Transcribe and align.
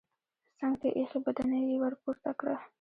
څنګ 0.59 0.73
ته 0.81 0.87
ايښی 0.97 1.19
بدنۍ 1.25 1.61
يې 1.69 1.77
ورپورته 1.83 2.31
کړه. 2.39 2.55